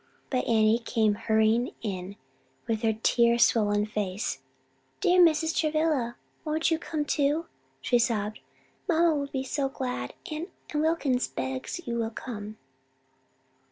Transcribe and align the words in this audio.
But 0.31 0.47
Annie 0.47 0.79
came 0.79 1.13
hurrying 1.13 1.75
in 1.83 2.15
with 2.67 2.81
her 2.81 2.93
tear 3.03 3.37
swollen 3.37 3.85
face. 3.85 4.41
"Dear 4.99 5.21
Mrs. 5.21 5.55
Travilla, 5.55 6.15
won't 6.43 6.71
you 6.71 6.79
come 6.79 7.05
too?" 7.05 7.45
she 7.81 7.99
sobbed. 7.99 8.39
"Mamma 8.89 9.13
will 9.13 9.27
be 9.27 9.43
so 9.43 9.69
glad; 9.69 10.15
and 10.31 10.47
and 10.71 10.81
Wilkins 10.81 11.27
begs 11.27 11.81
you 11.85 11.99
will 11.99 12.09
come." 12.09 12.57